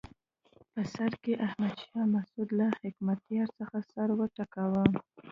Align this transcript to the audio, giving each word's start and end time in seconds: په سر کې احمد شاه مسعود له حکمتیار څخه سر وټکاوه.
په 0.71 0.81
سر 0.93 1.11
کې 1.23 1.33
احمد 1.45 1.73
شاه 1.83 2.05
مسعود 2.15 2.49
له 2.59 2.67
حکمتیار 2.83 3.47
څخه 3.59 3.77
سر 3.91 4.09
وټکاوه. 4.19 4.83